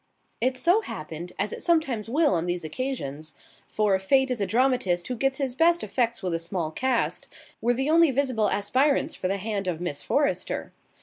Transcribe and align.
It 0.41 0.57
so 0.57 0.81
happened, 0.81 1.31
as 1.37 1.53
it 1.53 1.61
sometimes 1.61 2.09
will 2.09 2.33
on 2.33 2.47
these 2.47 2.63
occasions, 2.63 3.35
for 3.67 3.99
Fate 3.99 4.31
is 4.31 4.41
a 4.41 4.47
dramatist 4.47 5.07
who 5.07 5.15
gets 5.15 5.37
his 5.37 5.53
best 5.53 5.83
effects 5.83 6.23
with 6.23 6.33
a 6.33 6.39
small 6.39 6.71
cast, 6.71 7.27
that 7.29 7.29
Peter 7.29 7.35
Willard 7.35 7.41
and 7.43 7.43
James 7.43 7.59
Todd 7.59 7.61
were 7.61 7.73
the 7.75 7.89
only 8.07 8.11
visible 8.11 8.49
aspirants 8.49 9.13
for 9.13 9.27
the 9.27 9.37
hand 9.37 9.67
of 9.67 9.79
Miss 9.79 10.01
Forrester. 10.01 10.73